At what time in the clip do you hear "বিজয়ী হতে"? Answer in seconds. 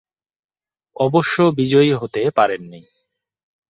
1.51-2.21